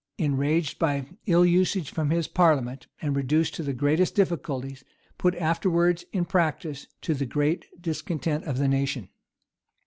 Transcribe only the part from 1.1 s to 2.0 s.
ill usage